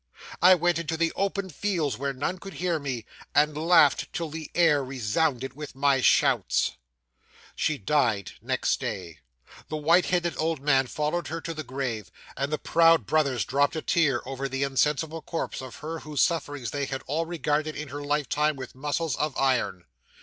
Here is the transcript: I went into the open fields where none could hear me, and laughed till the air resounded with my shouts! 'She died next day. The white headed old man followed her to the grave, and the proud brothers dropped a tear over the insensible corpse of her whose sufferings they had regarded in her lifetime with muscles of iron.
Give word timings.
I 0.41 0.55
went 0.55 0.79
into 0.79 0.97
the 0.97 1.13
open 1.15 1.51
fields 1.51 1.95
where 1.95 2.11
none 2.11 2.39
could 2.39 2.55
hear 2.55 2.79
me, 2.79 3.05
and 3.35 3.55
laughed 3.55 4.11
till 4.11 4.29
the 4.31 4.49
air 4.55 4.83
resounded 4.83 5.53
with 5.53 5.75
my 5.75 6.01
shouts! 6.01 6.71
'She 7.55 7.77
died 7.77 8.31
next 8.41 8.79
day. 8.79 9.19
The 9.67 9.77
white 9.77 10.07
headed 10.07 10.33
old 10.39 10.59
man 10.59 10.87
followed 10.87 11.27
her 11.27 11.39
to 11.41 11.53
the 11.53 11.63
grave, 11.63 12.09
and 12.35 12.51
the 12.51 12.57
proud 12.57 13.05
brothers 13.05 13.45
dropped 13.45 13.75
a 13.75 13.81
tear 13.83 14.23
over 14.27 14.49
the 14.49 14.63
insensible 14.63 15.21
corpse 15.21 15.61
of 15.61 15.75
her 15.85 15.99
whose 15.99 16.23
sufferings 16.23 16.71
they 16.71 16.87
had 16.87 17.03
regarded 17.07 17.75
in 17.75 17.89
her 17.89 18.01
lifetime 18.01 18.55
with 18.55 18.73
muscles 18.73 19.15
of 19.17 19.37
iron. 19.37 19.85